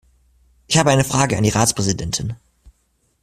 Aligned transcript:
Ich 0.65 0.79
habe 0.79 0.89
eine 0.89 1.03
Frage 1.03 1.37
an 1.37 1.43
die 1.43 1.51
Ratspräsidentin. 1.51 2.35